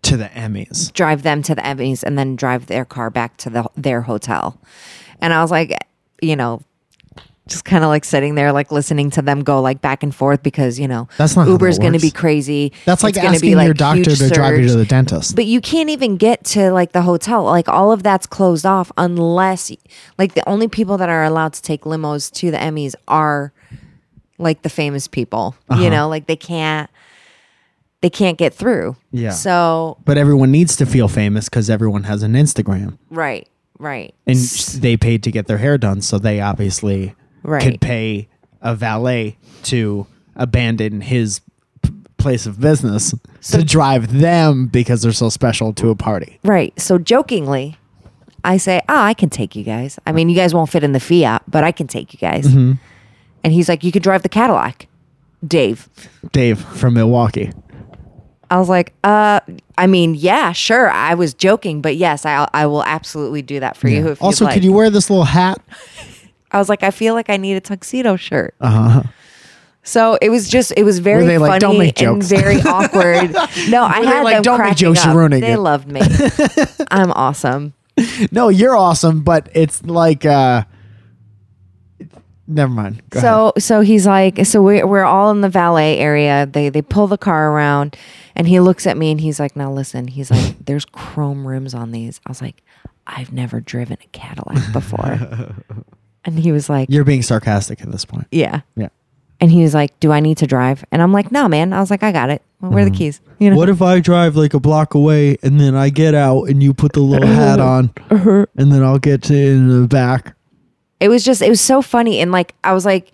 [0.02, 0.92] to the Emmys.
[0.94, 4.60] drive them to the Emmys and then drive their car back to the their hotel.
[5.20, 5.76] And I was like,
[6.22, 6.62] you know,
[7.48, 10.42] just kind of like sitting there, like listening to them go like back and forth
[10.44, 12.72] because you know That's not Uber's going to be crazy.
[12.86, 15.36] That's like It's asking be, like, your doctor to drive you to the dentist.
[15.36, 17.44] But you can't even get to like the hotel.
[17.44, 19.72] Like all of that's closed off unless
[20.18, 23.52] like the only people that are allowed to take limos to the Emmys are
[24.38, 25.56] like the famous people.
[25.70, 25.82] Uh-huh.
[25.82, 26.90] You know, like they can't
[28.02, 28.96] they can't get through.
[29.12, 29.32] Yeah.
[29.32, 32.98] So but everyone needs to feel famous because everyone has an Instagram.
[33.10, 34.14] right, right.
[34.26, 37.62] and they paid to get their hair done, so they obviously Right.
[37.62, 38.28] could pay
[38.62, 41.42] a valet to abandon his
[41.82, 43.14] p- place of business
[43.52, 46.40] to drive them because they're so special to a party.
[46.44, 46.74] Right.
[46.80, 47.78] So jokingly,
[48.46, 50.00] I say, "Oh, I can take you guys.
[50.08, 52.48] I mean, you guys won't fit in the Fiat, but I can take you guys."
[52.48, 52.74] Mm-hmm.
[53.44, 54.88] And he's like, "You could drive the Cadillac."
[55.46, 55.90] Dave.
[56.32, 57.52] Dave from Milwaukee.
[58.50, 59.40] I was like, "Uh,
[59.78, 60.90] I mean, yeah, sure.
[60.90, 64.26] I was joking, but yes, I I will absolutely do that for you if you'd
[64.26, 65.62] also, like." could you wear this little hat?
[66.54, 69.04] I was like, "I feel like I need a tuxedo shirt." Uh huh.
[69.86, 72.30] So it was just, it was very they like, funny "Don't make and jokes"?
[72.30, 73.34] very awkward.
[73.70, 75.18] No, I Were they had like, them "Don't make cracking jokes, you're up.
[75.18, 75.58] ruining They it"?
[75.60, 76.02] loved me.
[76.92, 77.74] I'm awesome.
[78.32, 80.64] No, you're awesome, but it's like, uh,
[82.48, 83.02] never mind.
[83.10, 83.30] Go ahead.
[83.30, 87.08] so so he's like so we're, we're all in the valet area they they pull
[87.08, 87.96] the car around
[88.36, 91.74] and he looks at me and he's like now listen he's like there's chrome rims
[91.74, 92.62] on these i was like
[93.08, 95.56] i've never driven a cadillac before
[96.26, 98.28] and he was like you're being sarcastic at this point.
[98.32, 98.62] yeah.
[98.76, 98.90] Yeah.
[99.40, 100.86] and he was like do i need to drive?
[100.92, 101.74] And i'm like no man.
[101.74, 102.42] I was like i got it.
[102.62, 102.98] Well, where are the mm-hmm.
[102.98, 103.22] keys?
[103.40, 103.58] You know?
[103.58, 106.74] What if I drive like a block away and then I get out and you
[106.74, 107.70] put the little hat uh-huh.
[107.70, 108.46] on Uh-huh.
[108.56, 110.36] and then I'll get to in the back?
[111.00, 113.12] it was just it was so funny and like i was like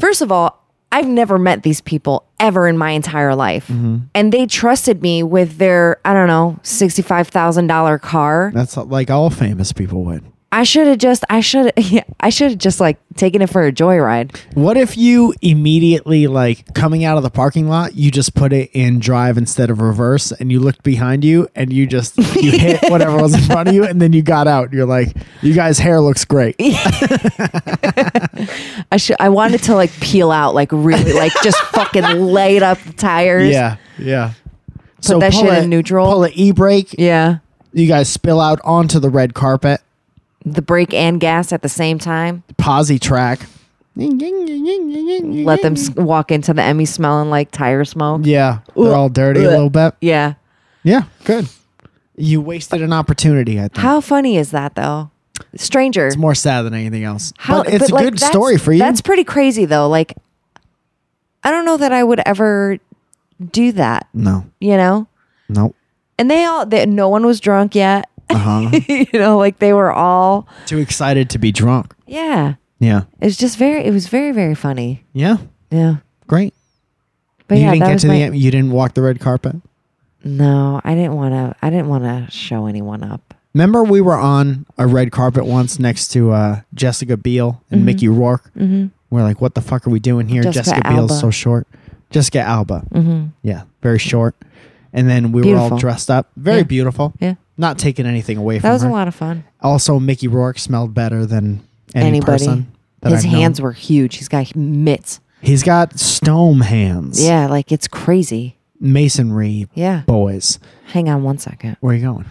[0.00, 3.68] first of all i've never met these people ever in my entire life.
[3.68, 3.98] Mm-hmm.
[4.16, 8.50] And they trusted me with their i don't know $65000 car.
[8.52, 10.24] That's like all famous people would.
[10.52, 13.66] I should have just i should yeah, i should have just like taken it for
[13.66, 18.34] a joyride What if you immediately like coming out of the parking lot, you just
[18.34, 22.16] put it in drive instead of reverse and you looked behind you and you just
[22.40, 24.72] you hit whatever was in front of you and then you got out.
[24.72, 26.56] You're like, you guys' hair looks great.
[28.90, 32.78] i should i wanted to like peel out like really like just fucking light up
[32.80, 34.32] the tires Yeah, yeah.
[35.04, 36.06] Put that pull shit in a- neutral.
[36.06, 36.94] Pull an e-brake.
[36.96, 37.38] yeah
[37.72, 39.80] You guys spill out onto the red carpet.
[40.44, 43.46] The brake and gas at the same time Posy track.
[43.96, 49.44] let them s- walk into the emmy smelling like tire smoke Yeah, they're all dirty
[49.44, 49.94] a little bit.
[50.00, 50.34] yeah
[50.82, 51.48] Yeah, good.
[52.16, 53.58] You wasted an opportunity.
[53.58, 55.10] I think How funny is that though?
[55.56, 56.06] Stranger.
[56.08, 57.32] it's more sad than anything else.
[57.38, 58.78] How, but it's a like, good that's- story for you.
[58.78, 59.88] That's pretty crazy though.
[59.88, 60.14] Like,
[61.44, 62.78] I don't know that I would ever
[63.50, 64.06] do that.
[64.14, 65.06] no, You know.
[65.48, 65.74] no.
[66.18, 68.08] And they all, they, no one was drunk yet.
[68.34, 68.80] Uh huh.
[68.88, 71.94] you know, like they were all, Too excited to be drunk.
[72.06, 72.54] yeah.
[72.78, 75.04] Yeah, It's just very, it was very, very funny.
[75.12, 75.36] yeah.
[75.70, 75.96] Yeah.
[76.26, 76.52] Great.
[77.46, 78.36] But you yeah, didn't that get was to my, the.
[78.36, 79.54] You didn't walk the red carpet.
[80.24, 83.34] no, I didn't want to, I didn't want to show anyone up.
[83.54, 88.08] Remember, we were on a red carpet once next to uh, Jessica Biel and Mickey
[88.08, 88.50] Rourke.
[88.56, 88.86] Mm-hmm.
[89.10, 90.42] We're like, what the fuck are we doing here?
[90.42, 91.20] Jessica Jessica, Biel's Alba.
[91.20, 91.66] so short.
[92.10, 92.84] Jessica Alba.
[92.92, 93.26] Mm-hmm.
[93.42, 94.34] Yeah, very short.
[94.92, 95.78] And then we were all Beautiful.
[95.78, 96.30] dressed up.
[96.36, 96.62] Very Yeah.
[96.64, 97.12] beautiful.
[97.20, 97.34] Yeah.
[97.58, 98.68] Not taking anything away from her.
[98.68, 98.88] That was her.
[98.88, 99.44] a lot of fun.
[99.60, 101.62] Also, Mickey Rourke smelled better than
[101.94, 102.32] any Anybody.
[102.32, 102.72] person.
[103.00, 103.40] That His I've known.
[103.40, 104.16] hands were huge.
[104.16, 105.20] He's got mitts.
[105.40, 107.22] He's got stone hands.
[107.22, 107.46] Yeah.
[107.48, 108.56] Like it's crazy.
[108.80, 110.02] Masonry Yeah.
[110.06, 110.58] boys.
[110.86, 111.76] Hang on one second.
[111.80, 112.26] Where are you going?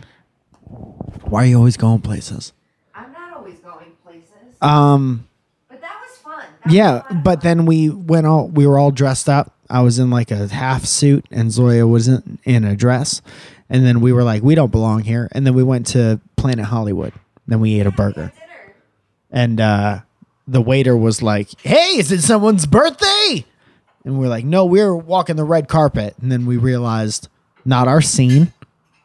[1.24, 2.54] Why are you always going places?
[2.96, 5.26] I'm not always going places, Um.
[5.70, 6.46] but that was fun.
[6.70, 9.54] Yeah, but then we went all we were all dressed up.
[9.70, 13.22] I was in like a half suit and Zoya was in, in a dress.
[13.72, 15.30] And then we were like, we don't belong here.
[15.32, 17.14] And then we went to Planet Hollywood.
[17.48, 18.34] Then we ate a burger.
[19.32, 20.02] And uh,
[20.46, 23.46] the waiter was like, Hey, is it someone's birthday?
[24.04, 26.16] And we are like, No, we're walking the red carpet.
[26.22, 27.30] And then we realized
[27.64, 28.52] not our scene.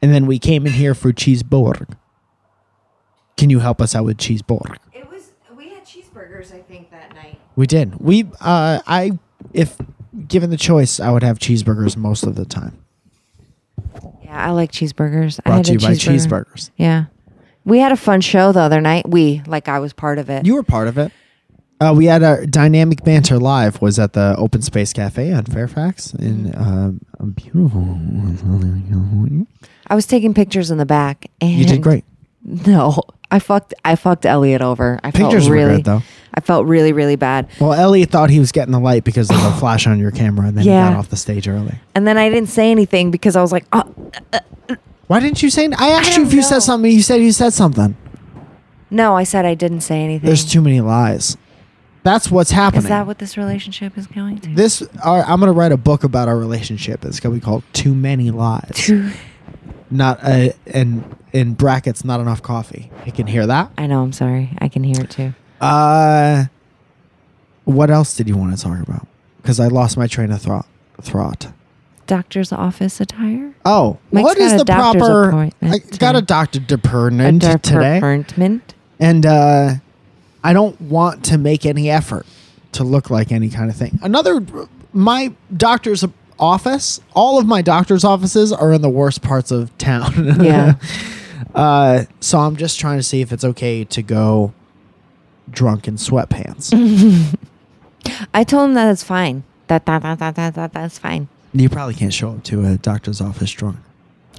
[0.03, 1.97] And then we came in here for cheeseburger.
[3.37, 4.77] Can you help us out with cheeseburger?
[4.93, 5.31] It was.
[5.57, 7.39] We had cheeseburgers, I think, that night.
[7.55, 8.01] We did.
[8.01, 9.17] We uh I
[9.53, 9.77] if
[10.27, 12.83] given the choice, I would have cheeseburgers most of the time.
[14.27, 15.41] Yeah, I like cheeseburgers.
[15.45, 16.47] I Brought had to you by cheeseburger.
[16.47, 16.71] cheeseburgers.
[16.77, 17.05] Yeah.
[17.65, 19.09] We had a fun show the other night.
[19.09, 20.47] We, like I was part of it.
[20.47, 21.13] You were part of it.
[21.81, 26.15] Uh, we had our dynamic banter live was at the Open Space Cafe on Fairfax
[26.15, 27.99] in um, a beautiful.
[29.87, 32.05] I was taking pictures in the back and You did great.
[32.49, 33.03] No.
[33.37, 34.99] I fucked I fucked Elliot over.
[35.05, 36.03] I Pictures felt were really good, though.
[36.33, 37.49] I felt really, really bad.
[37.61, 40.49] Well, Elliot thought he was getting the light because of the flash on your camera,
[40.49, 41.75] and then he got off the stage early.
[41.95, 43.95] And then I didn't say anything because I was like, oh
[45.07, 45.69] Why didn't you say?
[45.77, 46.47] I asked you don't if you know.
[46.47, 46.91] said something.
[46.91, 47.95] You said you said something.
[48.91, 50.27] no, I said I didn't say anything.
[50.27, 51.37] There's too many lies.
[52.05, 52.85] That's what's happening.
[52.85, 54.55] Is that what this relationship is going to?
[54.55, 54.83] this?
[55.03, 57.05] Our, I'm going to write a book about our relationship.
[57.05, 59.11] It's going to be called "Too Many Lies." True.
[59.91, 62.05] Not uh, in in brackets.
[62.05, 62.91] Not enough coffee.
[63.05, 63.71] I can hear that.
[63.79, 64.51] I know, I'm sorry.
[64.59, 65.35] I can hear it too.
[65.61, 66.47] Uh,
[67.65, 69.07] what else did you want to talk about?
[69.43, 70.67] Because I lost my train of thought.
[71.01, 71.53] Thought.
[72.07, 73.53] Doctor's office attire?
[73.65, 75.35] Oh, Mike's what is the proper?
[75.35, 76.19] I got today.
[76.19, 78.75] a doctor department a today, department?
[79.01, 79.75] and uh,
[80.45, 82.27] I don't want to make any effort
[82.73, 83.99] to look like any kind of thing.
[84.03, 84.45] Another,
[84.93, 86.05] my doctor's
[86.39, 87.01] office.
[87.15, 90.13] All of my doctor's offices are in the worst parts of town.
[90.43, 90.75] Yeah.
[91.55, 94.53] uh, so I'm just trying to see if it's okay to go
[95.51, 96.73] drunk in sweatpants.
[98.35, 99.45] I told him that it's fine.
[99.69, 101.29] That that that that that, that that's fine.
[101.53, 103.79] You probably can't show up to a doctor's office drunk.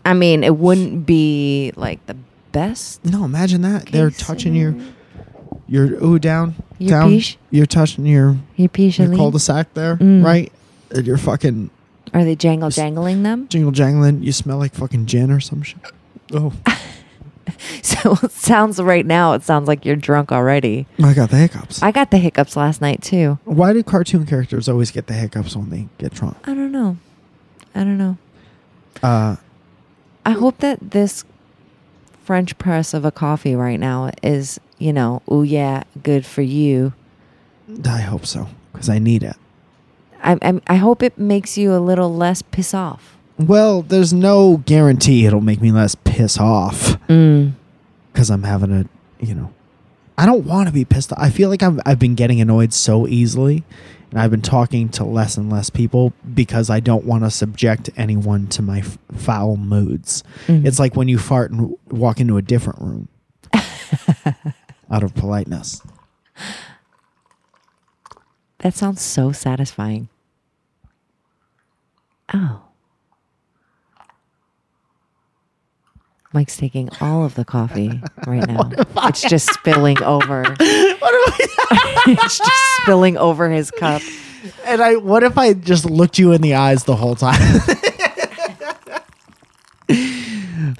[0.05, 2.15] I mean, it wouldn't be like the
[2.51, 3.03] best.
[3.03, 3.87] No, imagine that.
[3.87, 4.75] They're touching your
[5.67, 7.09] your ooh down Your down.
[7.09, 7.37] peach?
[7.51, 10.23] You're touching your Your your cul-de-sac there, Mm.
[10.23, 10.51] right?
[10.91, 11.69] And you're fucking
[12.17, 13.47] Are they jangle jangling them?
[13.47, 14.23] jingle jangling.
[14.23, 15.77] You smell like fucking gin or some shit.
[16.33, 16.51] Oh,
[17.81, 19.33] So it sounds right now.
[19.33, 20.85] It sounds like you're drunk already.
[21.01, 21.81] I got the hiccups.
[21.81, 23.39] I got the hiccups last night too.
[23.45, 26.37] Why do cartoon characters always get the hiccups when they get drunk?
[26.43, 26.97] I don't know.
[27.73, 28.17] I don't know.
[29.01, 29.37] Uh,
[30.25, 31.23] I hope that this
[32.23, 36.93] French press of a coffee right now is, you know, oh yeah, good for you.
[37.85, 39.35] I hope so because I need it.
[40.23, 43.17] I, I I hope it makes you a little less piss off.
[43.39, 47.53] Well, there's no guarantee it'll make me less piss off Mm.
[48.11, 48.85] because I'm having a,
[49.23, 49.53] you know,
[50.17, 51.19] I don't want to be pissed off.
[51.21, 53.63] I feel like I've, I've been getting annoyed so easily
[54.09, 57.91] and I've been talking to less and less people because I don't want to subject
[57.95, 60.23] anyone to my f- foul moods.
[60.47, 60.65] Mhm.
[60.65, 63.07] It's like when you fart and w- walk into a different room
[64.89, 65.81] out of politeness.
[68.59, 70.09] That sounds so satisfying.
[72.33, 72.61] Oh.
[76.33, 78.69] Mike's taking all of the coffee right now.
[79.07, 80.43] It's just spilling over.
[80.99, 84.01] What if I- it's just spilling over his cup.
[84.65, 87.39] And I, what if I just looked you in the eyes the whole time?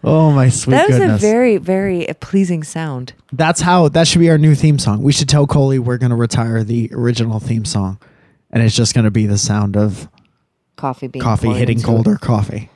[0.07, 1.21] Oh my sweet That was goodness!
[1.21, 3.13] a very, very pleasing sound.
[3.31, 5.03] That's how that should be our new theme song.
[5.03, 7.99] We should tell Coley we're going to retire the original theme song,
[8.51, 10.07] and it's just going to be the sound of
[10.75, 12.21] Coffee being coffee poured hitting into colder it.
[12.21, 12.69] coffee.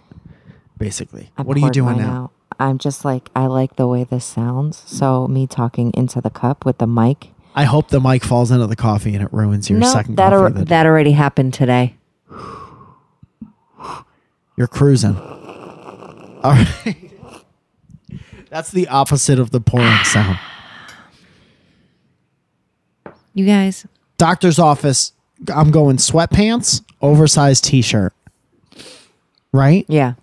[0.78, 2.24] Basically, I what are you poured doing mine now?
[2.24, 2.32] out.
[2.60, 4.84] I'm just like I like the way this sounds.
[4.88, 7.30] So me talking into the cup with the mic.
[7.56, 10.30] I hope the mic falls into the coffee and it ruins your no, second that
[10.32, 10.36] coffee.
[10.36, 10.70] al- of the day.
[10.70, 11.96] that already happened today.
[14.58, 15.16] You're cruising.
[15.18, 16.98] All right.
[18.52, 20.38] That's the opposite of the pouring sound.
[23.34, 23.88] You guys,
[24.18, 25.14] Doctor's office.
[25.52, 28.14] I'm going sweatpants, oversized t-shirt.
[29.54, 29.86] Right?
[29.88, 30.14] yeah.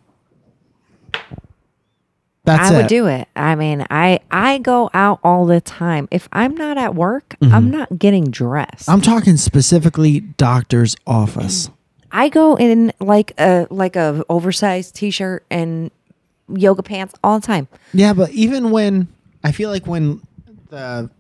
[2.45, 2.77] That's I it.
[2.79, 3.29] would do it.
[3.37, 6.09] I mean, I I go out all the time.
[6.11, 7.55] If I'm not at work, Mm-hmm.
[7.55, 8.89] I'm not getting dressed.
[8.89, 11.69] I'm talking specifically doctor's office.
[12.11, 15.91] I go in like a like a oversized t-shirt and
[16.49, 17.69] yoga pants all the time.
[17.93, 19.09] Yeah, but even when
[19.45, 20.21] I feel like when
[20.71, 21.11] the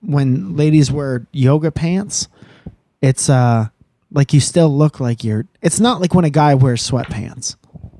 [0.00, 2.28] when ladies wear yoga pants,
[3.02, 3.68] it's uh
[4.12, 5.46] like you still look like you're.
[5.62, 7.56] It's not like when a guy wears sweatpants.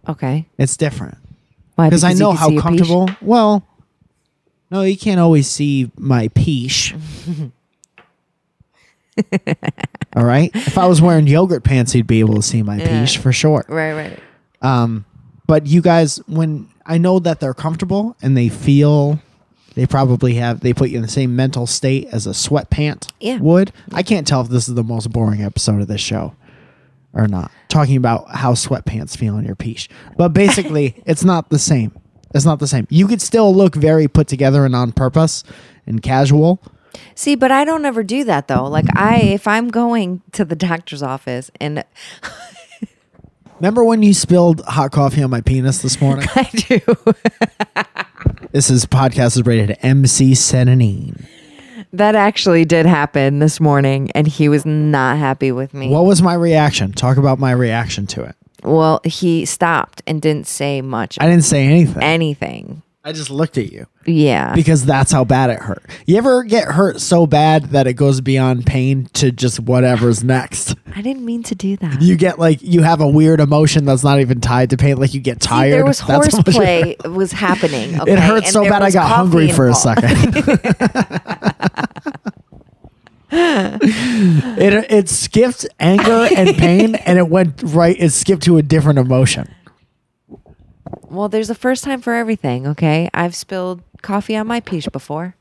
[0.08, 0.46] Okay.
[0.56, 1.18] It's different
[1.74, 1.88] Why?
[1.88, 3.10] because I know how comfortable.
[3.20, 3.66] Well,
[4.70, 6.94] no, you can't always see my peach.
[10.16, 10.50] All right.
[10.54, 13.00] If I was wearing yogurt pants, you'd be able to see my Yeah.
[13.04, 13.64] peach for sure.
[13.68, 14.18] Right, right.
[14.62, 15.04] Um,
[15.46, 19.20] but you guys, when I know that they're comfortable and they feel,
[19.74, 23.38] they probably have, they put you in the same mental state as a sweatpant Yeah.
[23.38, 23.72] would.
[23.92, 26.34] I can't tell if this is the most boring episode of this show
[27.12, 27.50] or not.
[27.68, 31.92] Talking about how sweatpants feel on your peach, but basically, it's not the same.
[32.34, 32.86] It's not the same.
[32.90, 35.44] You could still look very put together and on purpose
[35.86, 36.60] and casual,
[37.14, 38.64] See, but I don't ever do that though.
[38.66, 41.84] Like I if I'm going to the doctor's office and
[43.58, 46.28] Remember when you spilled hot coffee on my penis this morning?
[46.34, 46.80] I do.
[48.52, 51.24] this is podcast is rated MC Sedanine.
[51.94, 55.88] that actually did happen this morning and he was not happy with me.
[55.88, 56.92] What was my reaction?
[56.92, 58.36] Talk about my reaction to it.
[58.62, 62.02] Well, he stopped and didn't say much I didn't say anything.
[62.02, 62.82] anything.
[63.06, 64.52] I just looked at you Yeah.
[64.52, 65.84] because that's how bad it hurt.
[66.06, 70.74] You ever get hurt so bad that it goes beyond pain to just whatever's next?
[70.96, 72.02] I didn't mean to do that.
[72.02, 74.96] You get like you have a weird emotion that's not even tied to pain.
[74.96, 75.72] Like you get See, tired.
[75.72, 78.00] there was That's horseplay was happening.
[78.00, 78.12] Okay?
[78.14, 80.10] It hurt and so bad I got hungry for a second.
[83.30, 88.98] it it skipped anger and pain and it went right it skipped to a different
[88.98, 89.48] emotion.
[91.16, 92.66] Well, there's a first time for everything.
[92.66, 95.34] Okay, I've spilled coffee on my peach before.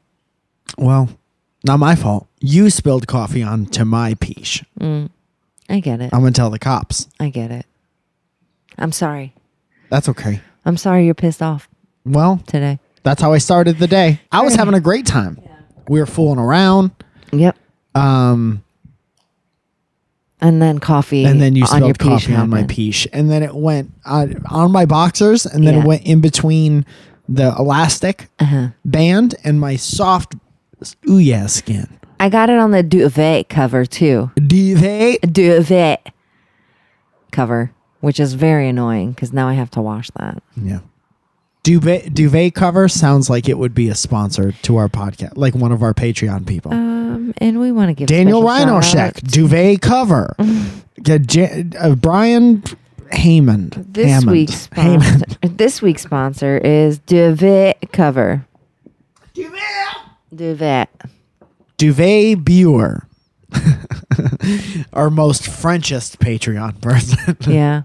[0.78, 1.10] Well,
[1.66, 2.28] not my fault.
[2.40, 4.64] You spilled coffee onto my peach.
[4.80, 6.12] I get it.
[6.14, 7.08] I'm gonna tell the cops.
[7.20, 7.66] I get it.
[8.78, 9.34] I'm sorry.
[9.90, 10.42] That's okay.
[10.66, 11.68] I'm sorry you're pissed off
[12.06, 12.80] Well, today.
[13.04, 14.20] that's how I started the day.
[14.32, 15.40] I was having a great time.
[15.88, 16.92] We were fooling around.
[17.32, 17.58] Yep.
[17.94, 18.64] Um,
[20.48, 21.24] And then coffee.
[21.26, 23.92] and then you on your spilled coffee peach on my peach, and then it went
[24.06, 25.80] on, on my boxers, and then Yeah.
[25.82, 26.86] it went in between
[27.28, 28.68] the elastic Uh-huh.
[28.84, 30.36] band and my soft
[31.10, 31.88] ooh yeah skin.
[32.20, 34.30] I got it on the duvet cover too.
[34.36, 35.22] Duvet.
[35.34, 36.12] Duvet
[37.32, 40.42] cover, which is very annoying because now I have to wash that.
[40.56, 40.80] Yeah.
[41.66, 45.72] Duvet duvet cover sounds like it would be a sponsor to our podcast, like one
[45.72, 46.72] of our Patreon people.
[46.72, 50.36] Um, and we want to give Daniel special Rhinoshek, duvet cover.
[51.02, 52.64] Get Jan- uh, Brian
[53.12, 53.84] Hammond.
[53.90, 54.32] This Hammond.
[54.32, 55.04] week's Hammond.
[55.32, 58.46] sponsor, this week's sponsor is Duvet cover.
[59.34, 59.98] Duvet.
[60.36, 60.88] Duvet.
[61.80, 63.08] Duvet Buer.
[64.94, 67.38] Our most Frenchest Patreon person.
[67.52, 67.84] Yeah.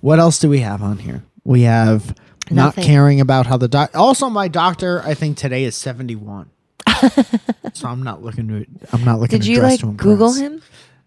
[0.00, 1.22] what else do we have on here?
[1.44, 2.14] We have
[2.50, 3.90] not caring about how the doc.
[3.94, 6.50] Also, my doctor, I think today is seventy-one.
[7.72, 8.66] so I'm not looking to.
[8.92, 9.38] I'm not looking.
[9.38, 10.62] Did to you like Google him?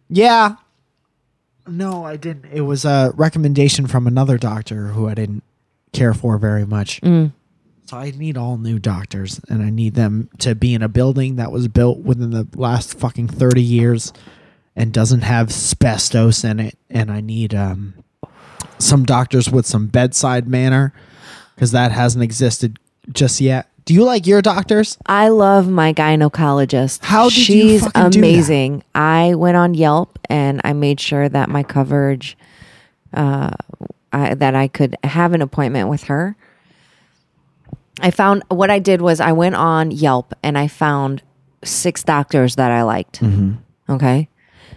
[0.10, 0.56] Yeah.
[1.68, 2.52] No, I didn't.
[2.52, 5.44] It was a recommendation from another doctor who I didn't
[5.94, 7.00] care for very much.
[7.02, 7.32] Mm.
[7.86, 11.38] So I need all new doctors, and I need them to be in a building
[11.38, 14.14] that was built within the last fucking thirty years,
[14.76, 16.78] and doesn't have asbestos in it.
[16.90, 17.96] And I need um,
[18.78, 20.94] some doctors with some bedside manner,
[21.60, 22.80] because that hasn't existed
[23.12, 23.68] just yet.
[23.84, 24.98] Do you like your doctors?
[25.08, 27.04] I love my gynecologist.
[27.04, 28.28] How did you She's fucking do that?
[28.28, 28.84] amazing.
[28.96, 32.38] I went on Yelp and I made sure that my coverage,
[33.14, 33.52] uh,
[34.14, 36.38] I, that I could have an appointment with her.
[38.00, 41.24] I found what I did was I went on Yelp and I found
[41.66, 43.20] six doctors that I liked.
[43.20, 43.56] Mm-hmm.
[43.92, 44.30] Okay.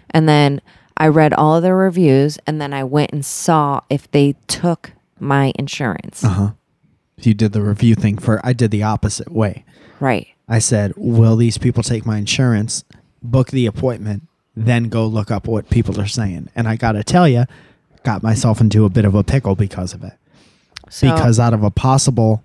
[0.09, 0.59] And then
[0.97, 4.91] I read all of their reviews and then I went and saw if they took
[5.17, 6.25] my insurance.
[7.25, 8.39] You did the review thing for.
[8.43, 9.65] I did the opposite way.
[9.99, 10.27] Right.
[10.47, 12.83] I said, "Will these people take my insurance?"
[13.21, 14.23] Book the appointment,
[14.55, 16.49] then go look up what people are saying.
[16.55, 17.45] And I got to tell you,
[18.03, 20.13] got myself into a bit of a pickle because of it.
[20.89, 22.43] So, because out of a possible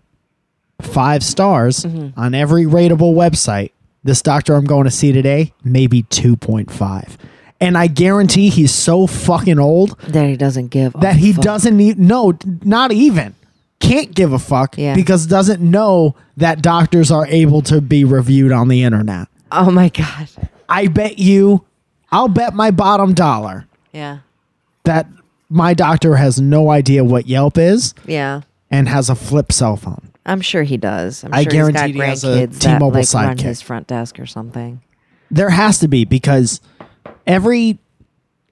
[0.81, 2.19] five stars Mm-hmm.
[2.19, 3.73] on every rateable website,
[4.05, 7.17] this doctor I'm going to see today, maybe 2.5.
[7.61, 11.43] And I guarantee he's so fucking old that he doesn't give that he fuck.
[11.43, 13.35] doesn't need, no, not even.
[13.81, 14.95] Can't give a fuck Yeah.
[14.95, 19.29] because doesn't know that doctors are able to be reviewed on the internet.
[19.53, 20.29] Oh my god.
[20.69, 21.65] I bet you,
[22.11, 24.19] I'll bet my bottom dollar Yeah.
[24.85, 25.07] that
[25.49, 28.43] my doctor has no idea what Yelp is Yeah.
[28.71, 30.09] and has a flip cell phone.
[30.27, 31.25] I'm sure he does.
[31.25, 33.41] I'm I sure guarantee he's he got has a grandkids that T-Mobile like sidekick.
[33.41, 34.83] his front desk or something.
[35.31, 36.61] There has to be because
[37.27, 37.79] every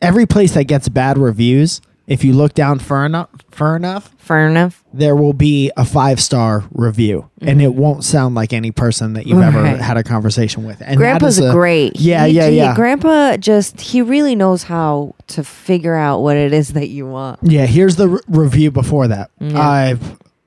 [0.01, 4.49] every place that gets bad reviews, if you look down far enough, far enough, Fair
[4.49, 4.83] enough.
[4.93, 9.27] there will be a five star review, and it won't sound like any person that
[9.27, 9.73] you've ever Mm-hmm.
[9.75, 9.81] Right.
[9.81, 10.81] had a conversation with.
[10.81, 11.97] And that Grandpa's is a- great.
[11.99, 12.75] Yeah, He- yeah, he- yeah.
[12.75, 17.39] Grandpa just he really knows how to figure out what it is that you want.
[17.43, 19.31] Yeah, here's the re- review before that.
[19.41, 19.97] I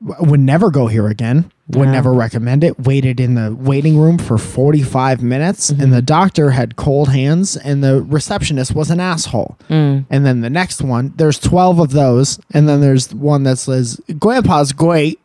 [0.05, 1.51] w- would never go here again.
[1.71, 1.91] Would No.
[1.91, 2.79] never recommend it.
[2.79, 5.81] Waited in the waiting room for 45 minutes, Mm-hmm.
[5.83, 9.55] and the doctor had cold hands, and the receptionist was an asshole.
[9.69, 10.05] Mm.
[10.09, 14.01] And then the next one, there's 12 of those, and then there's one that says,
[14.17, 15.19] Grandpa's great.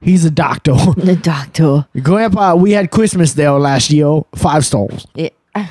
[0.00, 0.72] He's a doctor.
[0.96, 1.86] The doctor.
[2.02, 4.22] Grandpa, we had Christmas there last year.
[4.34, 5.06] Five stars.
[5.14, 5.34] It,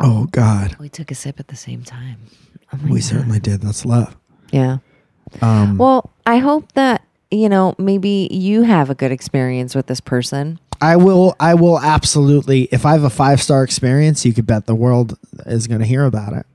[0.00, 0.76] Oh, God.
[0.78, 2.18] we took a sip at the same time.
[2.72, 3.02] Oh We God.
[3.02, 3.60] certainly did.
[3.60, 4.16] That's love.
[4.52, 4.78] Yeah.
[5.42, 6.97] Um, Well, I hope that
[7.30, 10.58] you know maybe you have a good experience with this person.
[10.80, 11.34] I will.
[11.40, 12.68] I will absolutely.
[12.70, 15.86] If I have a five star experience, you could bet the world is going to
[15.86, 16.46] hear about it.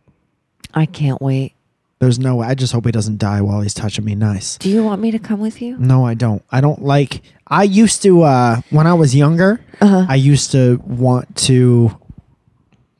[0.73, 1.53] I can't wait.
[1.99, 2.47] There's no way.
[2.47, 4.57] I just hope he doesn't die while he's touching me nice.
[4.57, 5.77] Do you want me to come with you?
[5.77, 6.43] No, I don't.
[6.51, 7.21] I don't like.
[7.47, 9.63] I used to uh when I was younger.
[9.79, 10.05] Uh-huh.
[10.09, 11.97] I used to want to.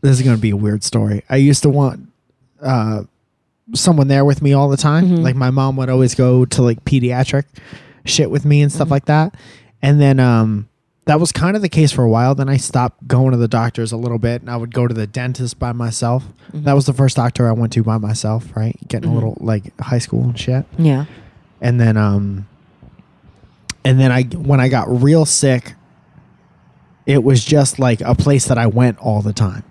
[0.01, 1.23] This is going to be a weird story.
[1.29, 2.07] I used to want
[2.61, 3.03] uh
[3.73, 5.05] someone there with me all the time.
[5.05, 5.23] Mm-hmm.
[5.23, 7.45] Like my mom would always go to like pediatric
[8.05, 8.91] shit with me and stuff Mm-hmm.
[8.91, 9.35] like that.
[9.81, 10.67] And then um
[11.05, 12.33] that was kind of the case for a while.
[12.33, 14.93] Then I stopped going to the doctors a little bit, and I would go to
[14.93, 16.23] the dentist by myself.
[16.23, 16.63] Mm-hmm.
[16.63, 18.55] That was the first doctor I went to by myself.
[18.55, 21.05] Right, getting a little like high school and shit Yeah.
[21.61, 22.47] and then um
[23.85, 25.73] and then I when I got real sick
[27.05, 29.63] it was just like a place that I went all the time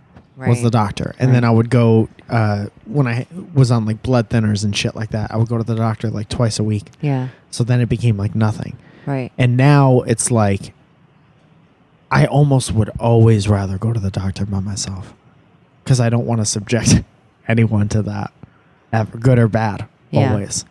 [0.49, 4.29] was the doctor and then I would go uh when I was on like blood
[4.31, 6.85] thinners and shit like that I would go to the doctor like twice a week
[7.01, 7.29] Yeah.
[7.51, 8.77] so then it became like nothing
[9.07, 9.33] Right.
[9.39, 10.73] and now it's like
[12.11, 15.15] I almost would always rather go to the doctor by myself
[15.85, 17.03] because I don't want to subject
[17.49, 18.33] anyone to that
[18.93, 20.31] ever good or bad Yeah.
[20.33, 20.65] always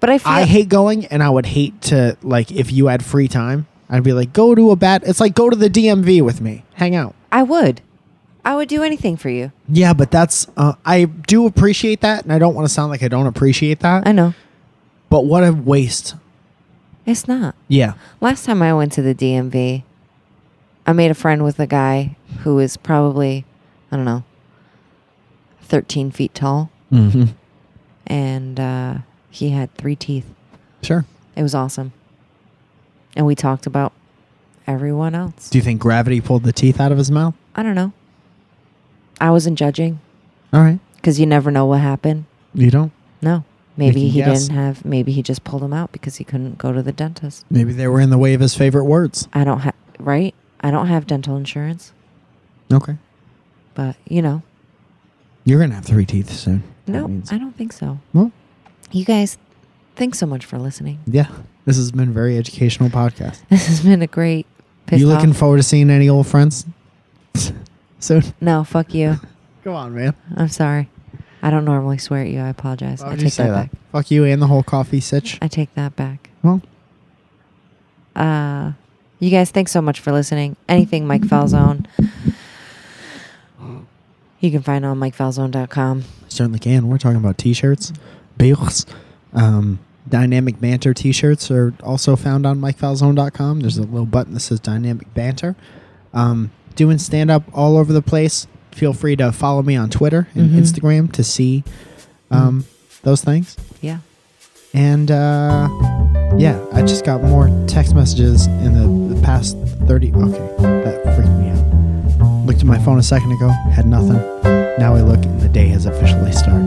[0.00, 3.02] But I feel I hate going, and I would hate to like if you had
[3.04, 3.66] free time.
[3.88, 5.02] I'd be like, go to a bat.
[5.06, 7.14] It's like go to the DMV with me, hang out.
[7.30, 7.80] I would.
[8.44, 9.52] I would do anything for you.
[9.68, 13.02] Yeah, but that's uh, I do appreciate that, and I don't want to sound like
[13.02, 14.06] I don't appreciate that.
[14.06, 14.34] I know.
[15.08, 16.14] but what a waste.
[17.06, 17.54] It's not.
[17.68, 19.82] Yeah, Last time I went to the DMV,
[20.86, 23.44] I made a friend with a guy who is probably,
[23.92, 24.24] I don't know,
[25.62, 26.70] 13 feet tall.
[26.92, 27.24] mm-hmm.
[28.06, 28.98] And uh,
[29.30, 30.26] he had three teeth.
[30.82, 31.04] sure.
[31.36, 31.92] It was awesome.
[33.16, 33.92] And we talked about
[34.66, 35.48] everyone else.
[35.50, 37.34] Do you think gravity pulled the teeth out of his mouth?
[37.54, 37.92] I don't know.
[39.20, 40.00] I wasn't judging
[40.52, 42.24] All right, because you never know what happened.
[42.54, 42.92] you don't.
[43.22, 43.44] No.
[43.76, 44.42] Maybe can he guess.
[44.46, 47.44] didn't have, maybe he just pulled them out because he couldn't go to the dentist.
[47.50, 49.26] Maybe they were in the way of his favorite words.
[49.32, 50.32] I don't have, right?
[50.60, 51.92] I don't have dental insurance,
[52.72, 52.96] Okay,
[53.74, 54.42] but you know,
[55.44, 56.62] you're gonna have three teeth soon.
[56.86, 57.98] That no, means- I don't think so.
[58.12, 58.30] well,
[58.92, 59.38] You guys,
[59.96, 61.00] thanks so much for listening.
[61.06, 61.26] yeah.
[61.64, 63.40] This has been a very educational podcast.
[63.48, 64.46] This has been a great
[64.86, 65.36] piss you looking off.
[65.38, 66.64] forward to seeing any old friends
[68.04, 68.22] soon?
[68.40, 69.16] no, fuck you.
[69.64, 70.14] Go on, man.
[70.36, 70.88] I'm sorry.
[71.42, 72.40] I don't normally swear at you.
[72.40, 73.00] I apologize.
[73.00, 73.70] Why I would take you say that, that?
[73.72, 73.80] back.
[73.92, 75.38] Fuck you and the whole coffee sitch.
[75.42, 76.30] I take that back.
[76.42, 76.62] Well,
[78.16, 78.72] Uh,
[79.18, 80.56] you guys, thanks so much for listening.
[80.68, 81.86] Anything Mike Falzone,
[84.40, 86.04] you can find on MikeFalzone.com.
[86.28, 86.88] certainly can.
[86.88, 87.92] We're talking about t-shirts,
[88.36, 88.84] bills,
[89.32, 89.78] um,
[90.08, 93.60] dynamic banter t-shirts are also found on MikeFalzone.com.
[93.60, 95.56] There's a little button that says dynamic banter.
[96.12, 98.46] Um, doing stand up all over the place.
[98.72, 100.58] Feel free to follow me on Twitter and Mhm.
[100.60, 101.62] Instagram to see
[102.30, 102.64] um,
[103.02, 103.56] those things.
[103.80, 103.98] Yeah.
[104.72, 105.68] And uh,
[106.36, 109.56] yeah, I just got more text messages in the, the past
[109.86, 110.12] 30.
[110.12, 112.46] Okay, that freaked me out.
[112.46, 114.16] Looked at my phone a second ago, had nothing.
[114.78, 116.66] Now I look and the day has officially started.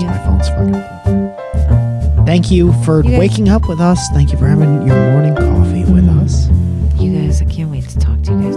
[0.00, 0.06] Yeah.
[0.06, 2.24] My phone's fucking.
[2.24, 3.98] Thank you for You guys- waking up with us.
[4.14, 6.48] Thank you for having your morning coffee with us.
[6.98, 8.56] You guys, I can't wait to talk to you guys.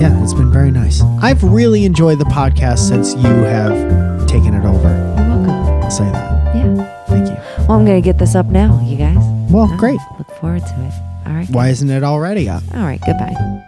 [0.00, 1.02] Yeah, it's been very nice.
[1.20, 4.88] I've really enjoyed the podcast since you have taken it over.
[4.88, 5.50] You're welcome.
[5.50, 6.54] I'll say that.
[6.54, 7.04] Yeah.
[7.06, 7.34] Thank you.
[7.66, 9.16] Well, I'm going to get this up now, you guys.
[9.50, 9.98] Well, great.
[10.18, 10.92] Look forward to it.
[11.28, 11.48] All right.
[11.50, 12.62] Why isn't it already up?
[12.74, 13.00] All right.
[13.04, 13.64] Goodbye.